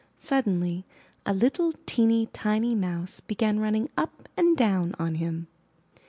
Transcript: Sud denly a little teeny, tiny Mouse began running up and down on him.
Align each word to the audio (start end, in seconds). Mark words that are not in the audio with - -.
Sud 0.17 0.45
denly 0.45 0.83
a 1.27 1.31
little 1.35 1.73
teeny, 1.85 2.25
tiny 2.33 2.73
Mouse 2.73 3.19
began 3.19 3.59
running 3.59 3.87
up 3.95 4.27
and 4.35 4.57
down 4.57 4.95
on 4.97 5.13
him. 5.13 5.45